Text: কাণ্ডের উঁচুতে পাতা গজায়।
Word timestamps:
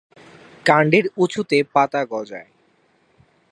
কাণ্ডের 0.65 1.05
উঁচুতে 1.17 1.57
পাতা 1.73 2.01
গজায়। 2.05 2.49